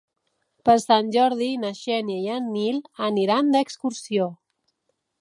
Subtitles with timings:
[0.69, 4.31] Per Sant Jordi na Xènia i en Nil aniran d'excursió.